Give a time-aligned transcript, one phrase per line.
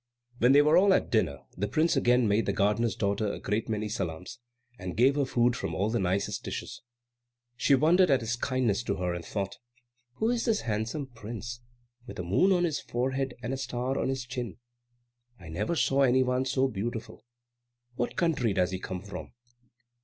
[0.39, 3.69] When they were all at dinner, the prince again made the gardener's daughter a great
[3.69, 4.39] many salaams,
[4.79, 6.81] and gave her food from all the nicest dishes.
[7.55, 9.59] She wondered at his kindness to her, and thought,
[10.15, 11.61] "Who is this handsome prince,
[12.07, 14.57] with a moon on his forehead and a star on his chin?
[15.39, 17.23] I never saw any one so beautiful.
[17.93, 19.33] What country does he come from?"